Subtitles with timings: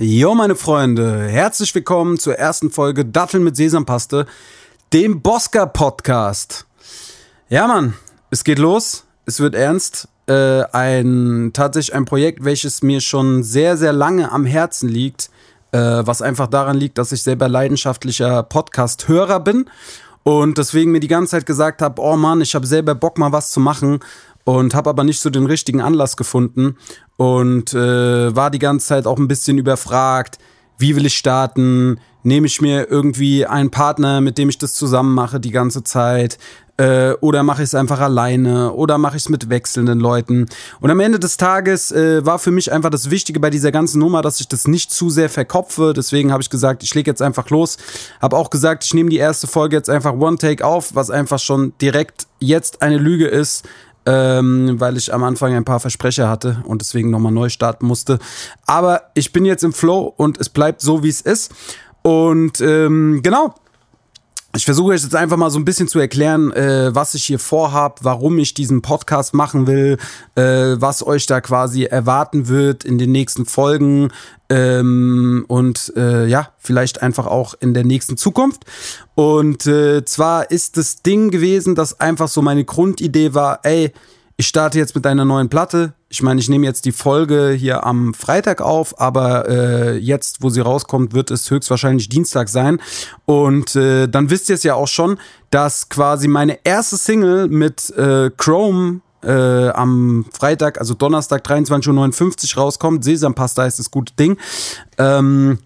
[0.00, 4.24] Jo, meine Freunde, herzlich willkommen zur ersten Folge Datteln mit Sesampaste,
[4.94, 6.64] dem Bosca Podcast.
[7.50, 7.92] Ja, Mann,
[8.30, 10.08] es geht los, es wird ernst.
[10.26, 15.28] Äh, ein tatsächlich ein Projekt, welches mir schon sehr, sehr lange am Herzen liegt,
[15.72, 19.68] äh, was einfach daran liegt, dass ich selber leidenschaftlicher Podcast-Hörer bin
[20.22, 23.32] und deswegen mir die ganze Zeit gesagt habe, oh Mann, ich habe selber Bock mal
[23.32, 24.00] was zu machen
[24.44, 26.76] und habe aber nicht so den richtigen Anlass gefunden
[27.16, 30.38] und äh, war die ganze Zeit auch ein bisschen überfragt,
[30.78, 35.14] wie will ich starten, nehme ich mir irgendwie einen Partner, mit dem ich das zusammen
[35.14, 36.38] mache die ganze Zeit?
[36.78, 38.72] Äh, oder mache ich es einfach alleine?
[38.72, 40.46] Oder mache ich es mit wechselnden Leuten?
[40.80, 43.98] Und am Ende des Tages äh, war für mich einfach das Wichtige bei dieser ganzen
[43.98, 47.22] Nummer, dass ich das nicht zu sehr verkopfe, deswegen habe ich gesagt, ich lege jetzt
[47.22, 47.76] einfach los,
[48.20, 51.38] habe auch gesagt, ich nehme die erste Folge jetzt einfach One Take auf, was einfach
[51.38, 53.68] schon direkt jetzt eine Lüge ist,
[54.06, 58.18] ähm, weil ich am Anfang ein paar Versprecher hatte und deswegen nochmal neu starten musste.
[58.66, 61.52] Aber ich bin jetzt im Flow und es bleibt so, wie es ist.
[62.02, 63.54] Und ähm, genau,
[64.54, 68.00] ich versuche jetzt einfach mal so ein bisschen zu erklären, äh, was ich hier vorhab,
[68.02, 69.96] warum ich diesen Podcast machen will,
[70.34, 74.10] äh, was euch da quasi erwarten wird in den nächsten Folgen
[74.50, 78.64] ähm, und äh, ja, vielleicht einfach auch in der nächsten Zukunft.
[79.14, 83.92] Und äh, zwar ist das Ding gewesen, dass einfach so meine Grundidee war, ey,
[84.36, 85.94] ich starte jetzt mit einer neuen Platte.
[86.08, 90.50] Ich meine, ich nehme jetzt die Folge hier am Freitag auf, aber äh, jetzt, wo
[90.50, 92.80] sie rauskommt, wird es höchstwahrscheinlich Dienstag sein.
[93.24, 95.18] Und äh, dann wisst ihr es ja auch schon,
[95.50, 102.62] dass quasi meine erste Single mit äh, Chrome äh, am Freitag, also Donnerstag 23.59 Uhr
[102.62, 103.04] rauskommt.
[103.04, 104.36] Sesampasta ist das gute Ding.
[104.98, 105.58] Ähm,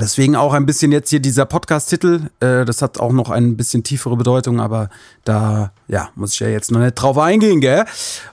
[0.00, 2.30] Deswegen auch ein bisschen jetzt hier dieser Podcast-Titel.
[2.38, 4.90] Äh, das hat auch noch ein bisschen tiefere Bedeutung, aber
[5.24, 7.84] da ja muss ich ja jetzt noch nicht drauf eingehen, gell?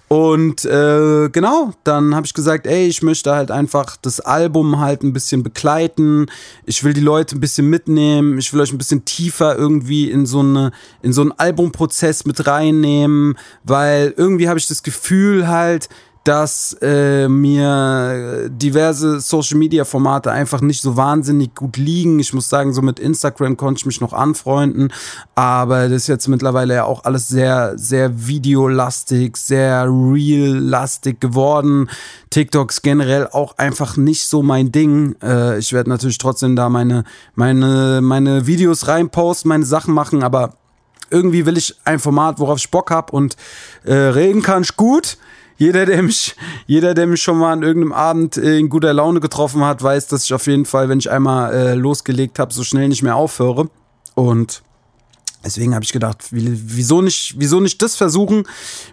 [0.07, 5.01] Und äh, genau, dann habe ich gesagt, ey, ich möchte halt einfach das Album halt
[5.01, 6.27] ein bisschen begleiten.
[6.67, 8.38] Ich will die Leute ein bisschen mitnehmen.
[8.38, 12.45] Ich will euch ein bisschen tiefer irgendwie in so eine in so einen Albumprozess mit
[12.45, 15.89] reinnehmen, weil irgendwie habe ich das Gefühl halt,
[16.25, 22.19] dass äh, mir diverse Social Media Formate einfach nicht so wahnsinnig gut liegen.
[22.19, 24.91] Ich muss sagen, so mit Instagram konnte ich mich noch anfreunden,
[25.36, 31.91] aber das ist jetzt mittlerweile ja auch alles sehr, sehr videolastig, sehr real-lastig geworden.
[32.31, 35.16] TikToks generell auch einfach nicht so mein Ding.
[35.22, 37.03] Äh, ich werde natürlich trotzdem da meine,
[37.36, 40.56] meine, meine Videos reinposten, meine Sachen machen, aber
[41.12, 43.36] irgendwie will ich ein Format, worauf ich Bock hab und
[43.84, 45.18] äh, reden kann ich gut.
[45.57, 46.35] Jeder, der mich,
[46.67, 50.25] jeder, der mich schon mal an irgendeinem Abend in guter Laune getroffen hat, weiß, dass
[50.25, 53.69] ich auf jeden Fall, wenn ich einmal äh, losgelegt habe, so schnell nicht mehr aufhöre.
[54.15, 54.63] Und
[55.45, 58.44] Deswegen habe ich gedacht, wieso nicht, wieso nicht das versuchen?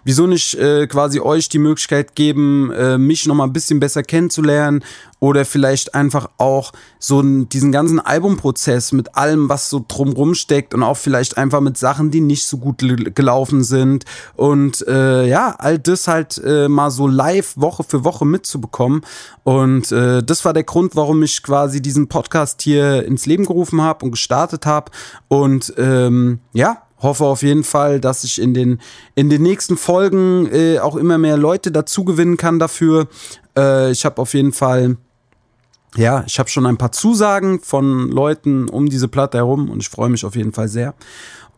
[0.03, 4.03] Wieso nicht äh, quasi euch die Möglichkeit geben, äh, mich noch mal ein bisschen besser
[4.03, 4.83] kennenzulernen?
[5.19, 10.83] Oder vielleicht einfach auch so diesen ganzen Albumprozess mit allem, was so drumrum steckt und
[10.83, 12.83] auch vielleicht einfach mit Sachen, die nicht so gut
[13.15, 14.03] gelaufen sind.
[14.35, 19.01] Und äh, ja, all das halt äh, mal so live Woche für Woche mitzubekommen.
[19.43, 23.81] Und äh, das war der Grund, warum ich quasi diesen Podcast hier ins Leben gerufen
[23.81, 24.91] habe und gestartet habe
[25.29, 28.79] und ähm, ja, hoffe auf jeden Fall, dass ich in den,
[29.15, 33.07] in den nächsten Folgen äh, auch immer mehr Leute dazu gewinnen kann dafür.
[33.57, 34.97] Äh, ich habe auf jeden Fall,
[35.95, 39.89] ja, ich habe schon ein paar Zusagen von Leuten um diese Platte herum und ich
[39.89, 40.95] freue mich auf jeden Fall sehr.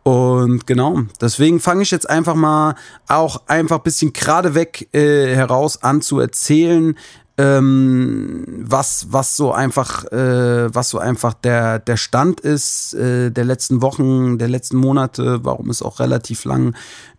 [0.02, 2.76] Und genau, deswegen fange ich jetzt einfach mal
[3.08, 6.96] auch einfach bisschen gerade weg äh, heraus an zu erzählen,
[7.38, 13.44] ähm, was, was so einfach, äh, was so einfach der, der Stand ist äh, der
[13.44, 16.74] letzten Wochen, der letzten Monate, warum es auch relativ lang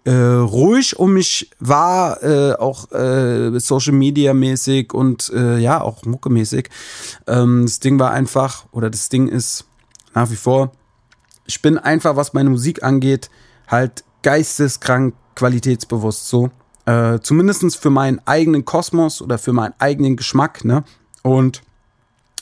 [0.05, 6.03] äh, ruhig um mich war, äh, auch äh, Social Media mäßig und äh, ja, auch
[6.05, 6.69] muckemäßig.
[7.27, 9.65] Ähm, das Ding war einfach, oder das Ding ist
[10.15, 10.71] nach wie vor,
[11.45, 13.29] ich bin einfach, was meine Musik angeht,
[13.67, 16.49] halt geisteskrank qualitätsbewusst so.
[16.87, 20.63] Äh, Zumindest für meinen eigenen Kosmos oder für meinen eigenen Geschmack.
[20.63, 20.83] Ne?
[21.21, 21.61] Und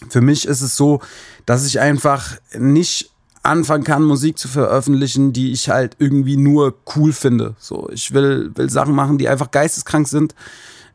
[0.09, 1.01] für mich ist es so,
[1.45, 3.11] dass ich einfach nicht
[3.41, 7.55] anfangen kann, Musik zu veröffentlichen, die ich halt irgendwie nur cool finde.
[7.59, 10.35] So, ich will, will Sachen machen, die einfach geisteskrank sind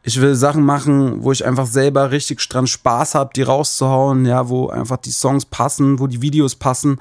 [0.03, 4.49] ich will Sachen machen, wo ich einfach selber richtig dran Spaß habe, die rauszuhauen, ja,
[4.49, 6.99] wo einfach die Songs passen, wo die Videos passen.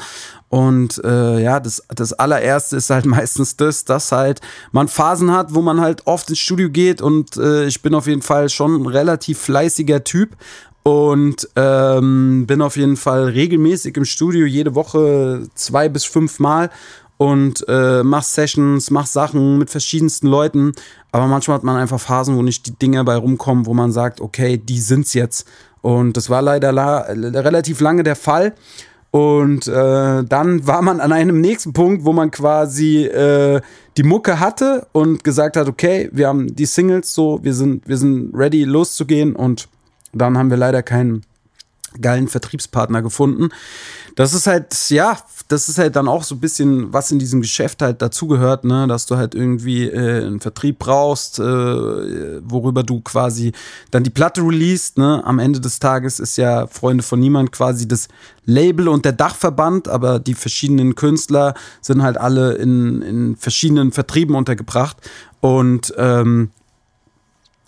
[0.49, 4.41] Und äh, ja, das, das allererste ist halt meistens das, dass halt
[4.71, 8.07] man Phasen hat, wo man halt oft ins Studio geht und äh, ich bin auf
[8.07, 10.35] jeden Fall schon ein relativ fleißiger Typ
[10.83, 16.69] und ähm, bin auf jeden Fall regelmäßig im Studio, jede Woche zwei bis fünf Mal
[17.19, 20.71] und äh, mach Sessions, mach Sachen mit verschiedensten Leuten.
[21.11, 24.21] Aber manchmal hat man einfach Phasen, wo nicht die Dinge bei rumkommen, wo man sagt,
[24.21, 25.45] okay, die sind's jetzt.
[25.81, 28.53] Und das war leider la relativ lange der Fall.
[29.11, 33.59] Und äh, dann war man an einem nächsten Punkt, wo man quasi äh,
[33.97, 37.97] die Mucke hatte und gesagt hat, okay, wir haben die Singles so, wir sind, wir
[37.97, 39.67] sind ready loszugehen und
[40.13, 41.23] dann haben wir leider keinen
[41.99, 43.49] geilen Vertriebspartner gefunden.
[44.15, 47.41] Das ist halt, ja, das ist halt dann auch so ein bisschen, was in diesem
[47.41, 53.01] Geschäft halt dazugehört, ne, dass du halt irgendwie äh, einen Vertrieb brauchst, äh, worüber du
[53.01, 53.53] quasi
[53.91, 55.23] dann die Platte releast, ne.
[55.25, 58.07] Am Ende des Tages ist ja Freunde von Niemand quasi das
[58.45, 64.35] Label und der Dachverband, aber die verschiedenen Künstler sind halt alle in, in verschiedenen Vertrieben
[64.35, 64.97] untergebracht.
[65.41, 66.51] Und ähm,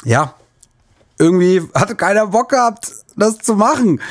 [0.04, 0.36] ja,
[1.22, 4.02] irgendwie hatte keiner Bock gehabt, das zu machen.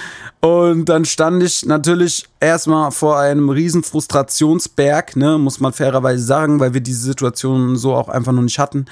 [0.40, 6.60] Und dann stand ich natürlich erstmal vor einem riesen Frustrationsberg, ne, muss man fairerweise sagen,
[6.60, 8.86] weil wir diese Situation so auch einfach noch nicht hatten.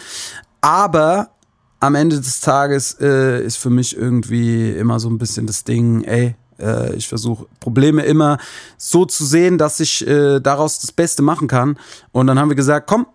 [0.60, 1.30] Aber
[1.80, 6.02] am Ende des Tages äh, ist für mich irgendwie immer so ein bisschen das Ding,
[6.02, 8.38] ey, äh, ich versuche Probleme immer
[8.76, 11.78] so zu sehen, dass ich äh, daraus das Beste machen kann.
[12.10, 13.06] Und dann haben wir gesagt, komm,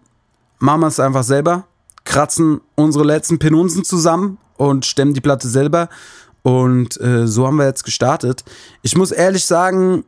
[0.59, 1.65] machen wir es einfach selber,
[2.05, 4.37] kratzen unsere letzten Penunsen zusammen
[4.69, 5.89] und stemmen die Platte selber
[6.43, 8.43] und äh, so haben wir jetzt gestartet.
[8.81, 10.03] Ich muss ehrlich sagen,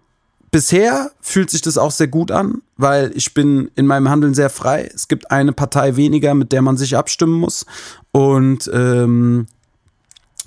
[0.52, 4.50] bisher fühlt sich das auch sehr gut an, weil ich bin in meinem Handeln sehr
[4.50, 4.90] frei.
[4.94, 7.66] Es gibt eine Partei weniger, mit der man sich abstimmen muss.
[8.12, 9.48] Und ähm,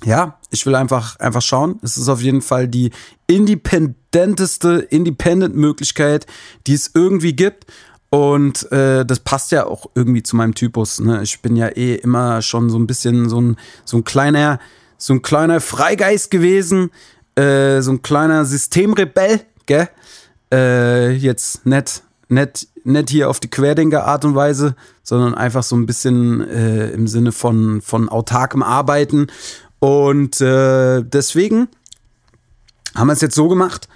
[0.05, 1.79] ja, ich will einfach, einfach schauen.
[1.81, 2.91] Es ist auf jeden Fall die
[3.27, 6.25] independenteste Independent-Möglichkeit,
[6.67, 7.65] die es irgendwie gibt.
[8.09, 10.99] Und äh, das passt ja auch irgendwie zu meinem Typus.
[10.99, 11.21] Ne?
[11.21, 14.59] Ich bin ja eh immer schon so ein bisschen so ein, so ein kleiner
[14.99, 16.91] so ein kleiner Freigeist gewesen,
[17.35, 19.89] äh, so ein kleiner Systemrebell, gell?
[20.51, 25.85] Äh, jetzt nicht, nicht, nicht hier auf die Querdenker-Art und Weise, sondern einfach so ein
[25.85, 29.27] bisschen äh, im Sinne von, von autarkem Arbeiten.
[29.79, 31.69] Und äh, deswegen
[32.95, 33.87] haben wir es jetzt so gemacht.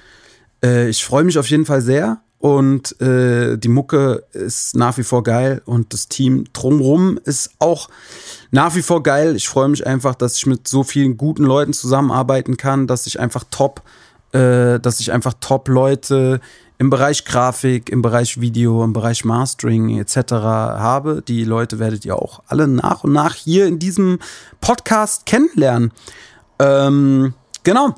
[0.63, 2.21] Äh, ich freue mich auf jeden Fall sehr.
[2.43, 7.87] Und äh, die Mucke ist nach wie vor geil und das Team drumrum ist auch
[8.51, 9.37] nach wie vor geil.
[9.37, 13.17] Ich freue mich einfach, dass ich mit so vielen guten Leuten zusammenarbeiten kann, dass ich
[13.21, 13.81] einfach top,
[14.33, 16.41] äh, dass ich einfach top Leute
[16.79, 20.33] im Bereich Grafik, im Bereich Video, im Bereich Mastering etc.
[20.33, 21.23] habe.
[21.25, 24.19] Die Leute werdet ihr auch alle nach und nach hier in diesem
[24.59, 25.93] Podcast kennenlernen.
[26.59, 27.95] Ähm, genau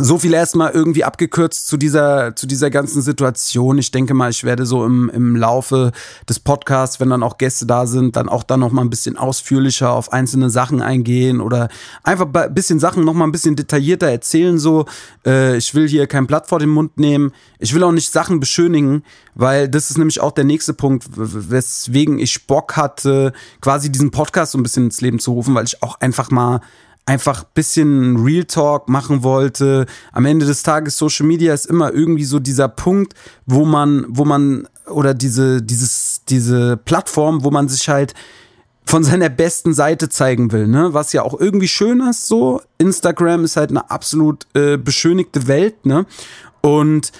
[0.00, 3.78] so viel erstmal irgendwie abgekürzt zu dieser, zu dieser ganzen Situation.
[3.78, 5.90] Ich denke mal, ich werde so im, im Laufe
[6.28, 9.16] des Podcasts, wenn dann auch Gäste da sind, dann auch dann noch mal ein bisschen
[9.16, 11.68] ausführlicher auf einzelne Sachen eingehen oder
[12.04, 14.58] einfach ein bisschen Sachen noch mal ein bisschen detaillierter erzählen.
[14.58, 14.86] So,
[15.26, 17.32] äh, ich will hier kein Blatt vor den Mund nehmen.
[17.58, 19.02] Ich will auch nicht Sachen beschönigen,
[19.34, 24.52] weil das ist nämlich auch der nächste Punkt, weswegen ich Bock hatte, quasi diesen Podcast
[24.52, 26.60] so ein bisschen ins Leben zu rufen, weil ich auch einfach mal
[27.08, 29.86] einfach bisschen Real Talk machen wollte.
[30.12, 33.14] Am Ende des Tages Social Media ist immer irgendwie so dieser Punkt,
[33.46, 38.12] wo man, wo man oder diese dieses diese Plattform, wo man sich halt
[38.84, 40.92] von seiner besten Seite zeigen will, ne?
[40.92, 42.60] Was ja auch irgendwie schön ist, so.
[42.76, 46.04] Instagram ist halt eine absolut äh, beschönigte Welt, ne?
[46.60, 47.12] Und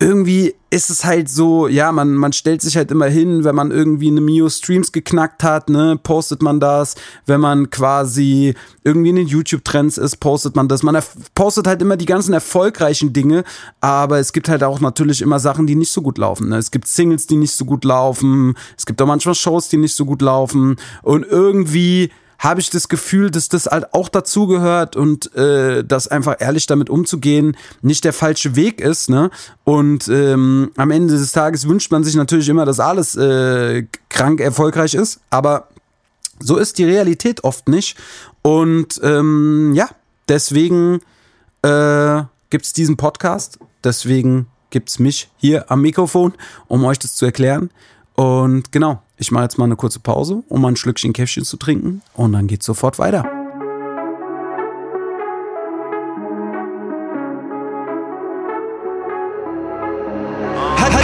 [0.00, 3.70] irgendwie ist es halt so, ja, man, man stellt sich halt immer hin, wenn man
[3.70, 6.94] irgendwie eine Mio Streams geknackt hat, ne, postet man das.
[7.26, 10.82] Wenn man quasi irgendwie in den YouTube-Trends ist, postet man das.
[10.82, 10.96] Man
[11.34, 13.44] postet halt immer die ganzen erfolgreichen Dinge,
[13.82, 16.48] aber es gibt halt auch natürlich immer Sachen, die nicht so gut laufen.
[16.48, 16.56] Ne?
[16.56, 18.54] Es gibt Singles, die nicht so gut laufen.
[18.78, 20.76] Es gibt auch manchmal Shows, die nicht so gut laufen.
[21.02, 22.10] Und irgendwie
[22.40, 26.88] habe ich das Gefühl, dass das halt auch dazugehört und äh, dass einfach ehrlich damit
[26.88, 29.10] umzugehen nicht der falsche Weg ist.
[29.10, 29.30] Ne?
[29.64, 34.40] Und ähm, am Ende des Tages wünscht man sich natürlich immer, dass alles äh, krank
[34.40, 35.68] erfolgreich ist, aber
[36.40, 37.98] so ist die Realität oft nicht.
[38.40, 39.90] Und ähm, ja,
[40.26, 41.00] deswegen
[41.60, 46.32] äh, gibt es diesen Podcast, deswegen gibt es mich hier am Mikrofon,
[46.68, 47.70] um euch das zu erklären.
[48.14, 51.58] Und genau, ich mache jetzt mal eine kurze Pause, um mal ein Schlückchen Käffchen zu
[51.58, 53.24] trinken und dann geht's sofort weiter.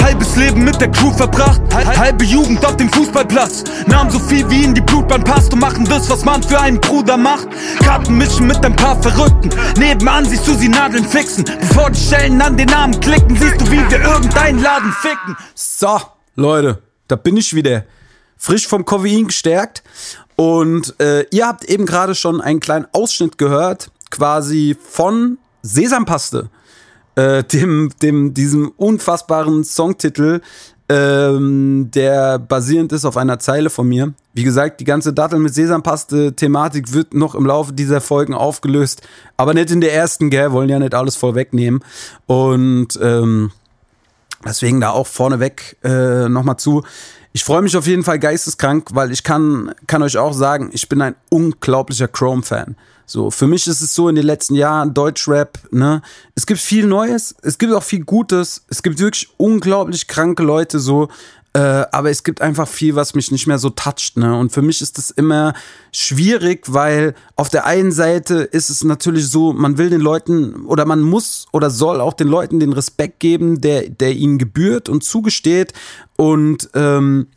[0.03, 3.65] Halbes Leben mit der Crew verbracht, halbe Jugend auf dem Fußballplatz.
[3.87, 6.81] Nahmen so viel wie in die Blutbahn passt und machen das, was man für einen
[6.81, 7.49] Bruder macht.
[7.81, 9.51] Karten mischen mit ein paar Verrückten.
[9.77, 11.45] Nebenan siehst du sie Nadeln fixen.
[11.45, 15.37] Bevor die Stellen an den Namen klicken, siehst du, wie wir irgendeinen Laden ficken.
[15.55, 16.01] So,
[16.37, 17.85] Leute, da bin ich wieder
[18.37, 19.83] frisch vom Koffein gestärkt.
[20.37, 26.51] Und äh, ihr habt eben gerade schon einen kleinen Ausschnitt gehört, quasi von Sesampaste,
[27.15, 30.41] äh, dem, dem, diesem unfassbaren Songtitel,
[30.89, 34.15] ähm, der basierend ist auf einer Zeile von mir.
[34.35, 39.03] Wie gesagt, die ganze Dattel mit Sesampaste-Thematik wird noch im Laufe dieser Folgen aufgelöst,
[39.37, 40.53] aber nicht in der ersten, gell?
[40.53, 41.83] Wollen ja nicht alles vorwegnehmen.
[42.27, 43.51] Und ähm,
[44.45, 46.85] deswegen da auch vorneweg äh, nochmal zu.
[47.37, 50.89] Ich freue mich auf jeden Fall geisteskrank, weil ich kann, kann euch auch sagen, ich
[50.89, 52.77] bin ein unglaublicher Chrome-Fan.
[53.05, 56.01] So, für mich ist es so in den letzten Jahren Deutschrap, ne?
[56.35, 60.79] Es gibt viel Neues, es gibt auch viel Gutes, es gibt wirklich unglaublich kranke Leute
[60.79, 61.09] so,
[61.57, 64.37] äh, aber es gibt einfach viel, was mich nicht mehr so toucht, ne?
[64.39, 65.55] Und für mich ist das immer
[65.91, 70.85] schwierig, weil auf der einen Seite ist es natürlich so, man will den Leuten oder
[70.85, 75.03] man muss oder soll auch den Leuten den Respekt geben, der, der ihnen gebührt und
[75.03, 75.73] zugesteht
[76.17, 77.29] und ähm,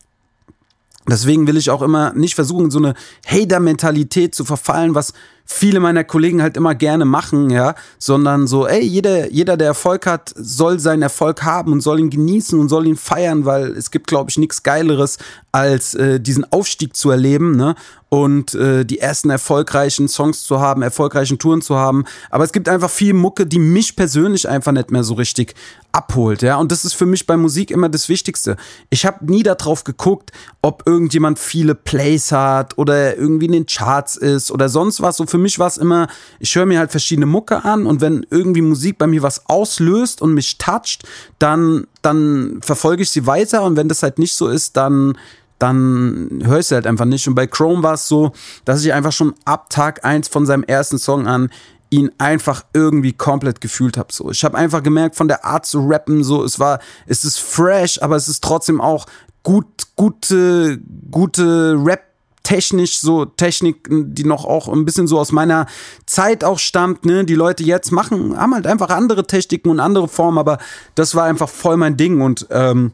[1.10, 2.94] Deswegen will ich auch immer nicht versuchen, so eine
[3.26, 5.14] Hater-Mentalität zu verfallen, was
[5.52, 10.06] viele meiner Kollegen halt immer gerne machen, ja, sondern so, ey, jeder, jeder, der Erfolg
[10.06, 13.90] hat, soll seinen Erfolg haben und soll ihn genießen und soll ihn feiern, weil es
[13.90, 15.18] gibt, glaube ich, nichts Geileres,
[15.52, 17.76] als äh, diesen Aufstieg zu erleben, ne?
[18.12, 22.06] Und äh, die ersten erfolgreichen Songs zu haben, erfolgreichen Touren zu haben.
[22.32, 25.54] Aber es gibt einfach viel Mucke, die mich persönlich einfach nicht mehr so richtig
[25.92, 26.58] abholt, ja.
[26.58, 28.58] Und das ist für mich bei Musik immer das Wichtigste.
[28.90, 34.16] Ich habe nie darauf geguckt, ob irgendjemand viele Plays hat oder irgendwie in den Charts
[34.18, 35.18] ist oder sonst was.
[35.18, 36.08] So für mich war es immer,
[36.40, 40.22] ich höre mir halt verschiedene Mucke an und wenn irgendwie Musik bei mir was auslöst
[40.22, 41.08] und mich toucht,
[41.40, 45.18] dann, dann verfolge ich sie weiter und wenn das halt nicht so ist, dann
[45.60, 47.28] dann höre ich sie halt einfach nicht.
[47.28, 48.32] Und bei Chrome war es so,
[48.64, 51.50] dass ich einfach schon ab Tag 1 von seinem ersten Song an
[51.90, 54.14] ihn einfach irgendwie komplett gefühlt habe.
[54.14, 57.40] So, ich habe einfach gemerkt, von der Art zu rappen, so, es war, es ist
[57.40, 59.06] fresh, aber es ist trotzdem auch
[59.44, 59.66] gut,
[59.96, 60.80] gute,
[61.10, 62.09] gute Rap
[62.50, 65.68] technisch so Technik, die noch auch ein bisschen so aus meiner
[66.08, 67.24] Zeit auch stammt, ne?
[67.24, 70.58] Die Leute jetzt machen, haben halt einfach andere Techniken und andere Formen, aber
[70.96, 72.92] das war einfach voll mein Ding und ähm,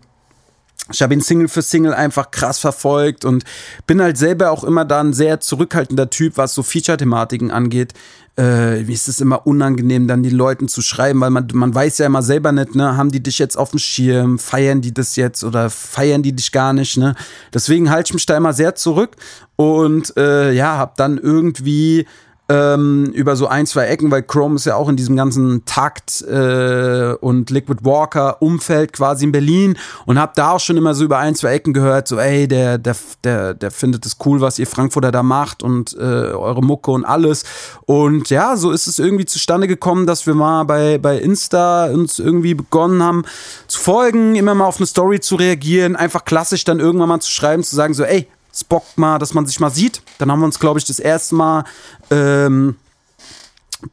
[0.91, 3.43] ich habe ihn Single für Single einfach krass verfolgt und
[3.87, 7.93] bin halt selber auch immer da ein sehr zurückhaltender Typ, was so Feature-Thematiken angeht.
[8.37, 12.05] Äh, ist es immer unangenehm, dann den Leuten zu schreiben, weil man, man weiß ja
[12.05, 15.45] immer selber nicht, ne, haben die dich jetzt auf dem Schirm, feiern die das jetzt
[15.45, 17.15] oder feiern die dich gar nicht, ne?
[17.53, 19.15] Deswegen halte ich mich da immer sehr zurück
[19.55, 22.05] und äh, ja, hab dann irgendwie
[22.47, 26.21] ähm, über so ein, zwei Ecken, weil Chrome ist ja auch in diesem ganzen Takt
[26.21, 31.03] äh, und Liquid Walker Umfeld quasi in Berlin und hab da auch schon immer so
[31.03, 34.59] über ein, zwei Ecken gehört, so ey, der, der, der, der findet es cool, was
[34.59, 37.43] ihr Frankfurter da macht und äh, eure Mucke und alles.
[37.85, 42.19] Und ja, so ist es irgendwie zustande gekommen, dass wir mal bei, bei Insta uns
[42.19, 43.23] irgendwie begonnen haben
[43.67, 47.31] zu folgen, immer mal auf eine Story zu reagieren, einfach klassisch dann irgendwann mal zu
[47.31, 50.01] schreiben, zu sagen, so, ey, es bockt mal, dass man sich mal sieht.
[50.17, 51.65] Dann haben wir uns, glaube ich, das erste Mal
[52.09, 52.77] ähm,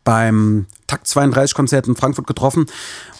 [0.04, 2.66] beim Takt 32 Konzert in Frankfurt getroffen.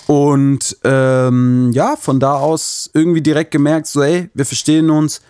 [0.07, 5.21] Und ähm, ja, von da aus irgendwie direkt gemerkt, so, ey, wir verstehen uns,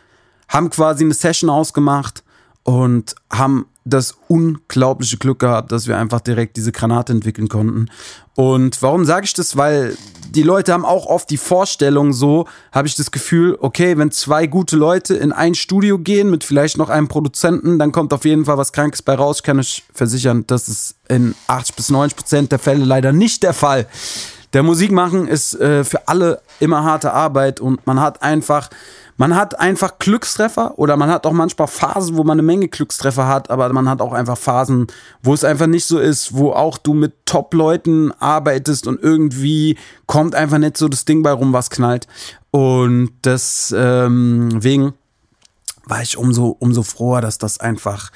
[0.48, 2.22] haben quasi eine Session ausgemacht
[2.64, 7.88] und haben das unglaubliche Glück gehabt, dass wir einfach direkt diese Granate entwickeln konnten.
[8.36, 9.56] Und warum sage ich das?
[9.56, 9.96] Weil
[10.30, 14.46] die Leute haben auch oft die Vorstellung so, habe ich das Gefühl, okay, wenn zwei
[14.46, 18.44] gute Leute in ein Studio gehen mit vielleicht noch einem Produzenten, dann kommt auf jeden
[18.44, 19.38] Fall was Krankes bei raus.
[19.38, 23.42] Ich kann euch versichern, das ist in 80 bis 90 Prozent der Fälle leider nicht
[23.42, 23.86] der Fall.
[24.52, 28.68] Der Musik machen ist äh, für alle immer harte Arbeit und man hat einfach
[29.16, 33.26] man hat einfach Glückstreffer oder man hat auch manchmal Phasen, wo man eine Menge Glückstreffer
[33.28, 34.86] hat, aber man hat auch einfach Phasen,
[35.22, 39.76] wo es einfach nicht so ist, wo auch du mit Top-Leuten arbeitest und irgendwie
[40.06, 42.06] kommt einfach nicht so das Ding bei rum, was knallt.
[42.50, 44.94] Und deswegen ähm,
[45.84, 48.10] war ich umso, umso froher, dass das einfach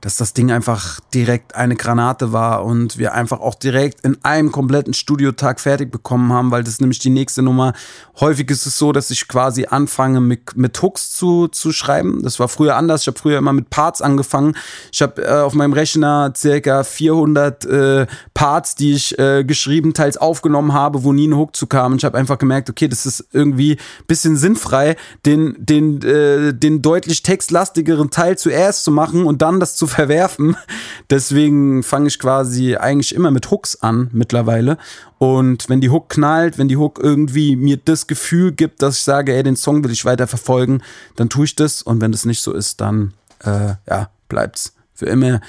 [0.00, 4.52] dass das Ding einfach direkt eine Granate war und wir einfach auch direkt in einem
[4.52, 7.72] kompletten Studiotag fertig bekommen haben, weil das nämlich die nächste Nummer.
[8.20, 12.22] Häufig ist es so, dass ich quasi anfange mit, mit Hooks zu, zu schreiben.
[12.22, 13.02] Das war früher anders.
[13.02, 14.56] Ich habe früher immer mit Parts angefangen.
[14.92, 20.16] Ich habe äh, auf meinem Rechner circa 400 äh, Parts, die ich äh, geschrieben, teils
[20.16, 21.92] aufgenommen habe, wo nie ein Hook zu kam.
[21.92, 26.82] Und ich habe einfach gemerkt, okay, das ist irgendwie bisschen sinnfrei, den, den, äh, den
[26.82, 30.56] deutlich textlastigeren Teil zuerst zu machen und dann das zu verwerfen.
[31.10, 34.78] Deswegen fange ich quasi eigentlich immer mit Hooks an mittlerweile.
[35.18, 39.04] Und wenn die Hook knallt, wenn die Hook irgendwie mir das Gefühl gibt, dass ich
[39.04, 40.82] sage, ey, den Song will ich weiter verfolgen,
[41.16, 41.82] dann tue ich das.
[41.82, 43.14] Und wenn das nicht so ist, dann
[43.44, 45.40] äh, ja, bleibt's für immer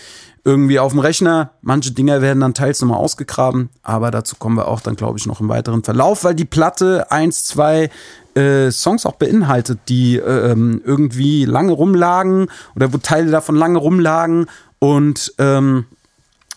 [0.44, 1.51] irgendwie auf dem Rechner.
[1.62, 5.25] Manche Dinger werden dann teils nochmal ausgegraben, aber dazu kommen wir auch dann, glaube ich,
[5.25, 7.89] noch im weiteren Verlauf, weil die Platte 1, 2
[8.36, 13.80] äh, Songs auch beinhaltet, die äh, ähm, irgendwie lange rumlagen oder wo Teile davon lange
[13.80, 14.46] rumlagen
[14.80, 15.86] und ähm,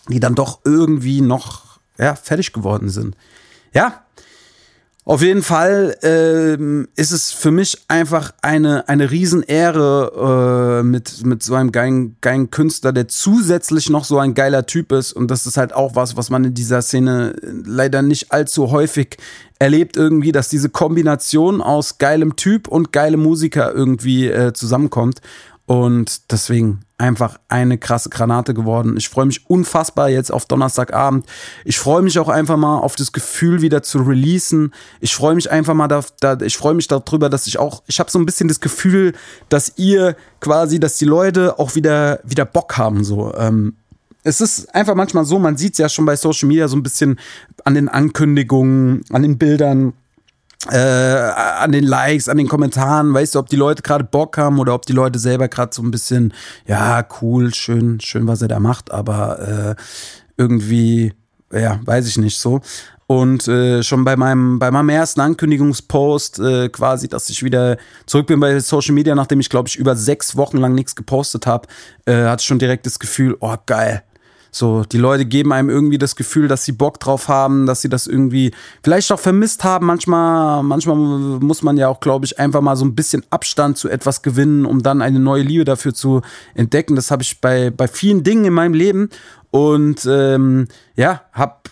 [0.07, 3.15] die dann doch irgendwie noch ja, fertig geworden sind.
[3.73, 4.03] Ja,
[5.03, 11.41] Auf jeden Fall ähm, ist es für mich einfach eine, eine Riesenehre äh, mit, mit
[11.41, 15.13] so einem geilen, geilen Künstler, der zusätzlich noch so ein geiler Typ ist.
[15.13, 19.17] Und das ist halt auch was, was man in dieser Szene leider nicht allzu häufig
[19.57, 25.19] erlebt irgendwie, dass diese Kombination aus geilem Typ und geilem Musiker irgendwie äh, zusammenkommt.
[25.71, 28.97] Und deswegen einfach eine krasse Granate geworden.
[28.97, 31.25] Ich freue mich unfassbar jetzt auf Donnerstagabend.
[31.63, 34.73] Ich freue mich auch einfach mal auf das Gefühl wieder zu releasen.
[34.99, 38.01] Ich freue mich einfach mal da, da ich freue mich darüber, dass ich auch, ich
[38.01, 39.13] habe so ein bisschen das Gefühl,
[39.47, 43.33] dass ihr quasi, dass die Leute auch wieder, wieder Bock haben, so.
[43.35, 43.77] Ähm,
[44.23, 46.83] es ist einfach manchmal so, man sieht es ja schon bei Social Media so ein
[46.83, 47.17] bisschen
[47.63, 49.93] an den Ankündigungen, an den Bildern
[50.69, 54.59] äh, an den Likes, an den Kommentaren, weißt du, ob die Leute gerade Bock haben
[54.59, 56.33] oder ob die Leute selber gerade so ein bisschen,
[56.67, 59.81] ja, cool, schön, schön, was er da macht, aber äh,
[60.37, 61.13] irgendwie,
[61.51, 62.61] ja, weiß ich nicht so.
[63.07, 67.75] Und äh, schon bei meinem, bei meinem ersten Ankündigungspost, äh, quasi, dass ich wieder
[68.05, 71.45] zurück bin bei Social Media, nachdem ich, glaube ich, über sechs Wochen lang nichts gepostet
[71.45, 71.67] habe,
[72.05, 74.03] äh, hatte ich schon direkt das Gefühl, oh geil,
[74.53, 77.87] so, die Leute geben einem irgendwie das Gefühl, dass sie Bock drauf haben, dass sie
[77.87, 78.51] das irgendwie
[78.83, 79.85] vielleicht auch vermisst haben.
[79.85, 83.87] Manchmal, manchmal muss man ja auch, glaube ich, einfach mal so ein bisschen Abstand zu
[83.87, 86.21] etwas gewinnen, um dann eine neue Liebe dafür zu
[86.53, 86.97] entdecken.
[86.97, 89.09] Das habe ich bei, bei vielen Dingen in meinem Leben.
[89.51, 90.67] Und ähm,
[90.97, 91.69] ja, hab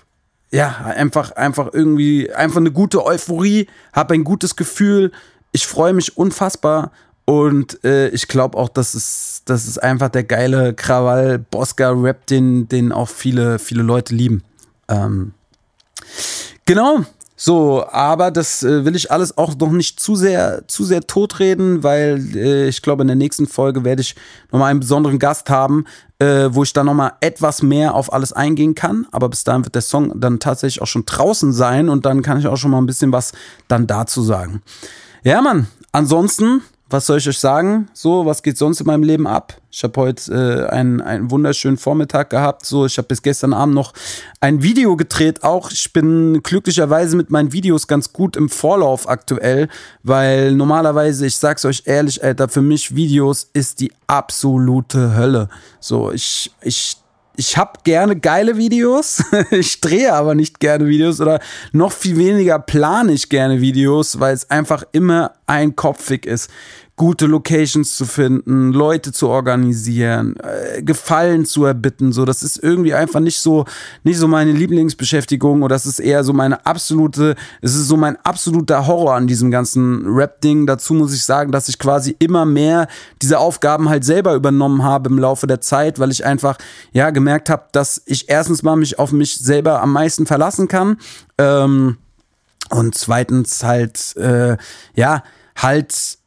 [0.49, 5.11] ja einfach, einfach irgendwie, einfach eine gute Euphorie, habe ein gutes Gefühl.
[5.51, 6.91] Ich freue mich unfassbar
[7.29, 12.91] und äh, ich glaube auch, dass es, das ist einfach der geile Krawall-Bosca-Rap, den, den
[12.91, 14.41] auch viele, viele Leute lieben.
[14.87, 15.33] Ähm,
[16.65, 17.01] genau.
[17.35, 21.83] So, aber das äh, will ich alles auch noch nicht zu sehr, zu sehr totreden,
[21.83, 24.15] weil äh, ich glaube, in der nächsten Folge werde ich
[24.51, 25.85] nochmal einen besonderen Gast haben,
[26.17, 29.05] äh, wo ich dann nochmal etwas mehr auf alles eingehen kann.
[29.11, 32.39] Aber bis dahin wird der Song dann tatsächlich auch schon draußen sein und dann kann
[32.39, 33.33] ich auch schon mal ein bisschen was
[33.67, 34.63] dann dazu sagen.
[35.23, 37.87] Ja, Mann, ansonsten was soll ich euch sagen?
[37.93, 39.53] So, was geht sonst in meinem Leben ab?
[39.71, 42.65] Ich habe heute äh, einen, einen wunderschönen Vormittag gehabt.
[42.65, 43.93] So, ich habe bis gestern Abend noch
[44.41, 45.43] ein Video gedreht.
[45.43, 49.69] Auch ich bin glücklicherweise mit meinen Videos ganz gut im Vorlauf aktuell,
[50.01, 55.49] weil normalerweise, ich sag's euch ehrlich, Alter, für mich Videos ist die absolute Hölle.
[55.79, 56.97] So, ich ich
[57.39, 61.39] ich habe gerne geile Videos, ich drehe aber nicht gerne Videos oder
[61.71, 66.51] noch viel weniger plane ich gerne Videos, weil es einfach immer einkopfig ist
[66.99, 72.11] gute Locations zu finden, Leute zu organisieren, äh, Gefallen zu erbitten.
[72.11, 73.63] So, das ist irgendwie einfach nicht so,
[74.03, 78.17] nicht so meine Lieblingsbeschäftigung oder das ist eher so meine absolute, es ist so mein
[78.25, 80.67] absoluter Horror an diesem ganzen Rap-Ding.
[80.67, 82.89] Dazu muss ich sagen, dass ich quasi immer mehr
[83.21, 86.57] diese Aufgaben halt selber übernommen habe im Laufe der Zeit, weil ich einfach,
[86.91, 90.97] ja, gemerkt habe, dass ich erstens mal mich auf mich selber am meisten verlassen kann.
[91.37, 91.95] Ähm,
[92.71, 94.57] und zweitens halt, äh,
[94.95, 95.23] ja,
[95.55, 96.18] halt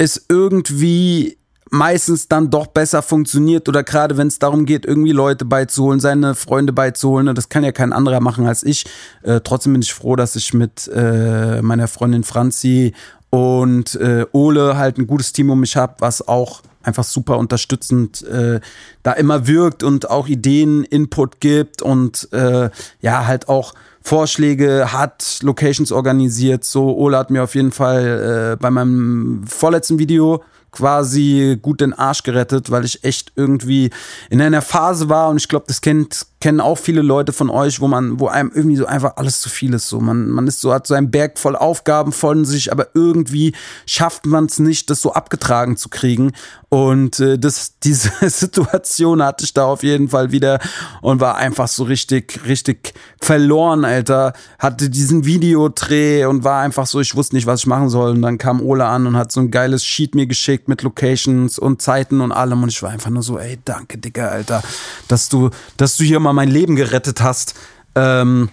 [0.00, 1.36] es irgendwie
[1.70, 6.34] meistens dann doch besser funktioniert oder gerade wenn es darum geht, irgendwie Leute beizuholen, seine
[6.34, 8.86] Freunde beizuholen, ne, das kann ja kein anderer machen als ich.
[9.22, 12.94] Äh, trotzdem bin ich froh, dass ich mit äh, meiner Freundin Franzi
[13.28, 18.22] und äh, Ole halt ein gutes Team um mich habe, was auch einfach super unterstützend
[18.22, 18.60] äh,
[19.02, 22.70] da immer wirkt und auch Ideen, Input gibt und äh,
[23.02, 26.64] ja halt auch Vorschläge hat, Locations organisiert.
[26.64, 31.92] So, Ola hat mir auf jeden Fall äh, bei meinem vorletzten Video quasi gut den
[31.92, 33.90] Arsch gerettet, weil ich echt irgendwie
[34.30, 37.80] in einer Phase war und ich glaube, das kennt kennen auch viele Leute von euch,
[37.80, 39.88] wo man, wo einem irgendwie so einfach alles zu viel ist.
[39.88, 43.54] So, man, man ist so, hat so einen Berg voll Aufgaben von sich, aber irgendwie
[43.84, 46.32] schafft man es nicht, das so abgetragen zu kriegen.
[46.70, 50.60] Und äh, das, diese Situation hatte ich da auf jeden Fall wieder
[51.02, 54.32] und war einfach so richtig, richtig verloren, Alter.
[54.58, 58.12] Hatte diesen Videodreh und war einfach so, ich wusste nicht, was ich machen soll.
[58.12, 61.58] Und dann kam Ola an und hat so ein geiles Sheet mir geschickt mit Locations
[61.58, 62.62] und Zeiten und allem.
[62.62, 64.62] Und ich war einfach nur so, ey, danke, Dicker, Alter,
[65.08, 67.54] dass du, dass du hier mal mal mein Leben gerettet hast.
[67.94, 68.48] Ähm,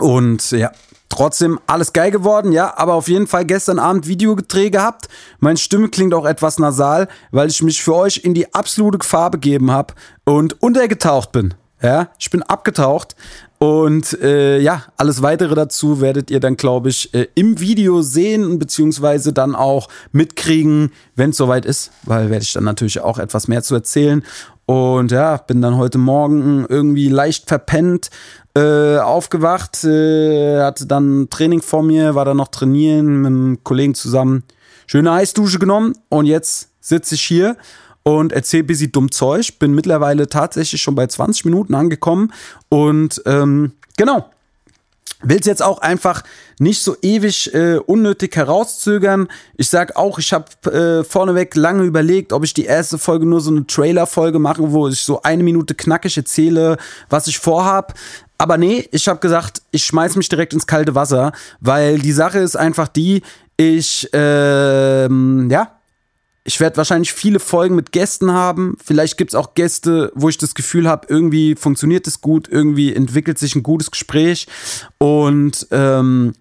[0.00, 0.72] und ja,
[1.08, 5.08] trotzdem alles geil geworden, ja, aber auf jeden Fall gestern Abend Videodreh gehabt.
[5.40, 9.30] Meine Stimme klingt auch etwas nasal, weil ich mich für euch in die absolute Gefahr
[9.30, 11.54] begeben habe und untergetaucht bin.
[11.80, 13.14] Ja, ich bin abgetaucht
[13.58, 18.58] und äh, ja, alles weitere dazu werdet ihr dann, glaube ich, äh, im Video sehen,
[18.58, 23.46] beziehungsweise dann auch mitkriegen, wenn es soweit ist, weil werde ich dann natürlich auch etwas
[23.46, 24.24] mehr zu erzählen.
[24.68, 28.10] Und ja, bin dann heute Morgen irgendwie leicht verpennt
[28.54, 33.94] äh, aufgewacht, äh, hatte dann Training vor mir, war dann noch trainieren mit einem Kollegen
[33.94, 34.44] zusammen.
[34.86, 37.56] Schöne Eisdusche genommen und jetzt sitze ich hier
[38.02, 39.58] und erzähle bisschen dumm Zeug.
[39.58, 42.30] Bin mittlerweile tatsächlich schon bei 20 Minuten angekommen
[42.68, 44.26] und ähm, genau.
[45.22, 46.22] Will es jetzt auch einfach
[46.58, 49.28] nicht so ewig äh, unnötig herauszögern.
[49.56, 53.40] Ich sag auch, ich habe äh, vorneweg lange überlegt, ob ich die erste Folge nur
[53.40, 56.76] so eine Trailer-Folge mache, wo ich so eine Minute knackig erzähle,
[57.08, 57.94] was ich vorhab.
[58.38, 62.38] Aber nee, ich habe gesagt, ich schmeiß mich direkt ins kalte Wasser, weil die Sache
[62.38, 63.22] ist einfach die,
[63.56, 65.77] ich, ähm, ja,
[66.48, 68.78] ich werde wahrscheinlich viele Folgen mit Gästen haben.
[68.82, 72.94] Vielleicht gibt es auch Gäste, wo ich das Gefühl habe, irgendwie funktioniert es gut, irgendwie
[72.94, 74.46] entwickelt sich ein gutes Gespräch.
[74.96, 76.32] Und ähm,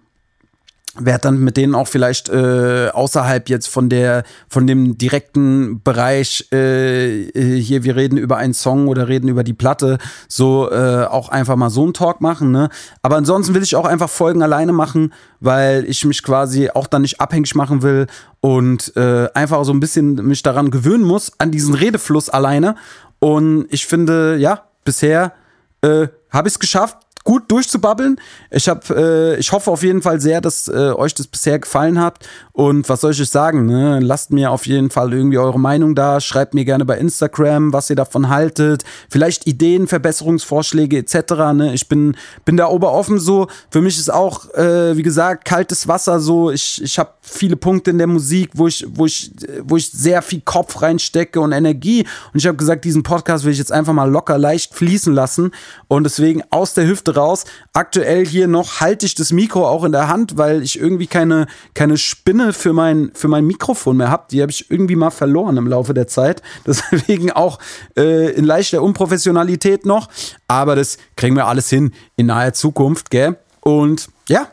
[1.00, 6.48] werde dann mit denen auch vielleicht äh, außerhalb jetzt von der von dem direkten Bereich
[6.52, 11.06] äh, äh, hier wir reden über einen Song oder reden über die Platte so äh,
[11.06, 12.70] auch einfach mal so einen Talk machen ne?
[13.02, 17.04] Aber ansonsten will ich auch einfach Folgen alleine machen weil ich mich quasi auch dann
[17.04, 18.08] nicht abhängig machen will
[18.40, 22.76] und äh, einfach so ein bisschen mich daran gewöhnen muss an diesen Redefluss alleine.
[23.20, 25.34] Und ich finde ja bisher
[25.82, 28.22] äh, habe ich es geschafft gut durchzubabbeln.
[28.52, 32.00] Ich habe, äh, ich hoffe auf jeden Fall sehr, dass äh, euch das bisher gefallen
[32.00, 32.26] hat.
[32.54, 33.66] Und was soll ich euch sagen?
[33.66, 34.00] Ne?
[34.00, 36.22] Lasst mir auf jeden Fall irgendwie eure Meinung da.
[36.22, 38.86] Schreibt mir gerne bei Instagram, was ihr davon haltet.
[39.10, 41.34] Vielleicht Ideen, Verbesserungsvorschläge etc.
[41.54, 41.74] Ne?
[41.74, 43.48] Ich bin, bin da oberoffen so.
[43.70, 46.50] Für mich ist auch, äh, wie gesagt, kaltes Wasser so.
[46.50, 50.22] Ich, ich habe viele Punkte in der Musik, wo ich, wo ich, wo ich sehr
[50.22, 52.06] viel Kopf reinstecke und Energie.
[52.32, 55.52] Und ich habe gesagt, diesen Podcast will ich jetzt einfach mal locker leicht fließen lassen.
[55.90, 57.46] Und deswegen aus der Hüfte raus.
[57.74, 61.48] Aktuell hier noch halte ich das Mikro auch in der Hand, weil ich irgendwie keine,
[61.74, 64.26] keine Spinne für mein, für mein Mikrofon mehr habe.
[64.32, 66.42] Die habe ich irgendwie mal verloren im Laufe der Zeit.
[66.68, 67.60] Deswegen auch
[67.98, 70.10] äh, in leichter Unprofessionalität noch.
[70.48, 73.38] Aber das kriegen wir alles hin in naher Zukunft, gell?
[73.62, 74.48] Und ja,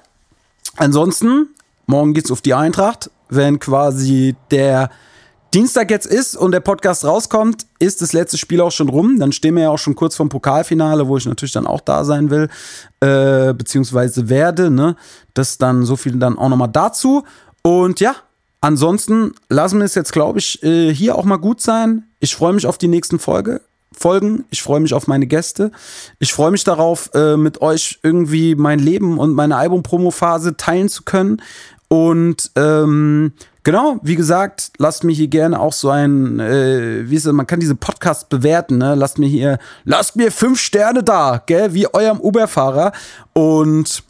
[0.77, 1.51] ansonsten,
[1.87, 4.91] morgen geht's auf die Eintracht, wenn quasi der
[5.55, 9.21] Dienstag jetzt ist und der Podcast rauskommt, ist das letzte Spiel auch schon rum.
[9.21, 12.05] Dann stehen wir ja auch schon kurz vorm Pokalfinale, wo ich natürlich dann auch da
[12.05, 12.49] sein will,
[12.99, 14.69] äh, beziehungsweise werde.
[14.69, 14.97] Ne?
[15.33, 17.23] Das dann so viel dann auch nochmal dazu.
[17.63, 18.17] Und ja,
[18.61, 22.03] ansonsten lassen wir es jetzt, glaube ich, äh, hier auch mal gut sein.
[22.19, 23.61] Ich freue mich auf die nächsten Folge.
[23.93, 24.45] Folgen.
[24.51, 25.71] Ich freue mich auf meine Gäste.
[26.19, 31.05] Ich freue mich darauf, äh, mit euch irgendwie mein Leben und meine Album-Promo-Phase teilen zu
[31.05, 31.41] können.
[31.87, 37.25] Und ähm, Genau, wie gesagt, lasst mir hier gerne auch so ein, äh, wie ist
[37.25, 38.95] es, man kann diese Podcast bewerten, ne?
[38.95, 42.93] Lasst mir hier, lasst mir fünf Sterne da, gell, wie eurem Uber-Fahrer.
[43.33, 44.03] Und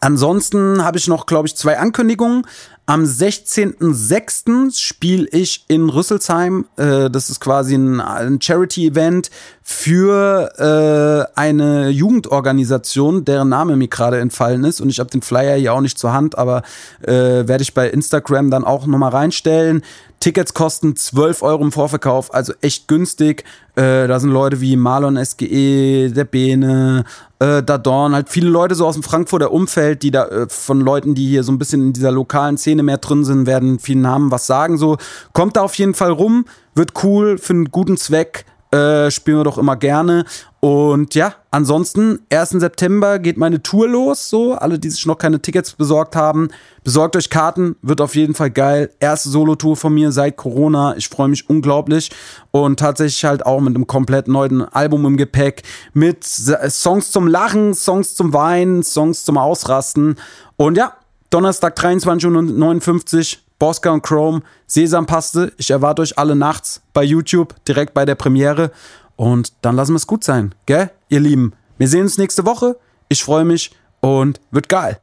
[0.00, 2.46] ansonsten habe ich noch, glaube ich, zwei Ankündigungen.
[2.84, 4.78] Am 16.06.
[4.78, 6.66] spiele ich in Rüsselsheim.
[6.76, 9.30] Äh, das ist quasi ein Charity-Event
[9.66, 14.82] für äh, eine Jugendorganisation, deren Name mir gerade entfallen ist.
[14.82, 16.62] Und ich habe den Flyer hier auch nicht zur Hand, aber
[17.00, 19.82] äh, werde ich bei Instagram dann auch nochmal reinstellen.
[20.20, 23.44] Tickets kosten 12 Euro im Vorverkauf, also echt günstig.
[23.74, 27.04] Äh, da sind Leute wie Marlon SGE, der Bene,
[27.38, 31.14] äh, Dadorn, halt viele Leute so aus dem Frankfurter Umfeld, die da äh, von Leuten,
[31.14, 34.30] die hier so ein bisschen in dieser lokalen Szene mehr drin sind, werden vielen Namen
[34.30, 34.76] was sagen.
[34.76, 34.98] So,
[35.32, 38.44] kommt da auf jeden Fall rum, wird cool, für einen guten Zweck.
[38.74, 40.24] Äh, spielen wir doch immer gerne.
[40.58, 42.50] Und ja, ansonsten, 1.
[42.50, 44.28] September geht meine Tour los.
[44.28, 46.48] So, alle, die sich noch keine Tickets besorgt haben,
[46.82, 48.90] besorgt euch Karten, wird auf jeden Fall geil.
[48.98, 50.96] Erste Solo-Tour von mir seit Corona.
[50.96, 52.10] Ich freue mich unglaublich.
[52.50, 55.62] Und tatsächlich halt auch mit einem komplett neuen Album im Gepäck.
[55.92, 60.16] Mit Songs zum Lachen, Songs zum Weinen, Songs zum Ausrasten.
[60.56, 60.94] Und ja,
[61.30, 65.52] Donnerstag 23.59 Uhr Bosca und Chrome, Sesampaste.
[65.56, 68.70] Ich erwarte euch alle nachts bei YouTube, direkt bei der Premiere.
[69.16, 71.52] Und dann lassen wir es gut sein, gell, ihr Lieben.
[71.78, 72.76] Wir sehen uns nächste Woche.
[73.08, 75.00] Ich freue mich und wird geil.